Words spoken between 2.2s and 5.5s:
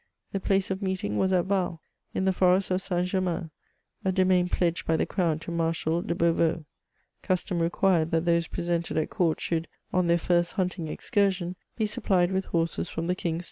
the forest of St. Germain, a domain pledged by the Crown